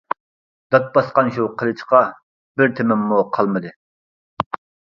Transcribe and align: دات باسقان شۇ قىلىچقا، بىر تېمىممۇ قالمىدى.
دات 0.75 0.87
باسقان 0.95 1.29
شۇ 1.35 1.45
قىلىچقا، 1.59 2.01
بىر 2.61 2.73
تېمىممۇ 2.81 3.21
قالمىدى. 3.39 3.77